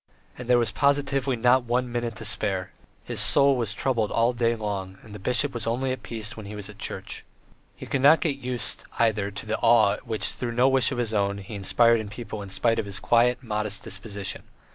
And 0.35 0.47
there 0.47 0.57
was 0.57 0.71
positively 0.71 1.35
not 1.35 1.65
one 1.65 1.91
minute 1.91 2.15
to 2.15 2.25
spare; 2.25 2.71
his 3.03 3.19
soul 3.19 3.55
was 3.55 3.71
troubled 3.71 4.09
all 4.11 4.33
day 4.33 4.55
long, 4.55 4.97
and 5.03 5.13
the 5.13 5.19
bishop 5.19 5.53
was 5.53 5.67
only 5.67 5.91
at 5.91 6.01
peace 6.01 6.35
when 6.35 6.47
he 6.47 6.55
was 6.55 6.67
in 6.69 6.79
church. 6.79 7.23
He 7.75 7.85
could 7.85 8.01
not 8.01 8.19
get 8.19 8.37
used, 8.39 8.83
either, 8.97 9.29
to 9.29 9.45
the 9.45 9.59
awe 9.59 9.97
which, 10.03 10.29
through 10.29 10.53
no 10.53 10.67
wish 10.67 10.91
of 10.91 10.97
his 10.97 11.13
own, 11.13 11.37
he 11.37 11.53
inspired 11.53 11.99
in 11.99 12.09
people 12.09 12.41
in 12.41 12.49
spite 12.49 12.79
of 12.79 12.85
his 12.87 12.99
quiet, 12.99 13.43
modest 13.43 13.83
disposition. 13.83 14.41